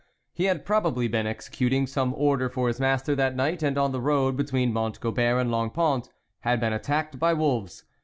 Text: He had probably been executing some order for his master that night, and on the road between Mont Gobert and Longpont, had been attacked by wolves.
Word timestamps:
He 0.33 0.45
had 0.45 0.65
probably 0.65 1.07
been 1.07 1.27
executing 1.27 1.85
some 1.85 2.11
order 2.17 2.49
for 2.49 2.67
his 2.67 2.79
master 2.79 3.13
that 3.13 3.35
night, 3.35 3.61
and 3.61 3.77
on 3.77 3.91
the 3.91 4.01
road 4.01 4.35
between 4.35 4.73
Mont 4.73 4.99
Gobert 4.99 5.39
and 5.39 5.51
Longpont, 5.51 6.09
had 6.39 6.59
been 6.59 6.73
attacked 6.73 7.19
by 7.19 7.33
wolves. 7.35 7.83